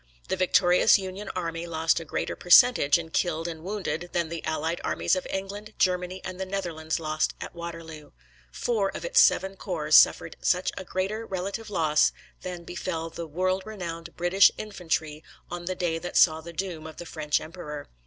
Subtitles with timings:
[0.29, 4.81] The victorious Union army lost a greater percentage in killed and wounded than the allied
[4.83, 8.09] armies of England, Germany, and the Netherlands lost at Waterloo.
[8.51, 13.61] Four of its seven corps suffered each a greater relative loss than befell the world
[13.63, 17.87] renowned British infantry on the day that saw the doom of the French emperor.